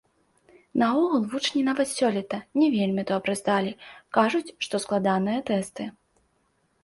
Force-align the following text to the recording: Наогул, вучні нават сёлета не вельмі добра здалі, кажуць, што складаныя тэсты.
Наогул, 0.83 1.25
вучні 1.33 1.61
нават 1.65 1.89
сёлета 1.97 2.39
не 2.61 2.67
вельмі 2.77 3.03
добра 3.13 3.35
здалі, 3.41 3.71
кажуць, 4.19 4.55
што 4.69 4.75
складаныя 4.87 5.45
тэсты. 5.51 5.83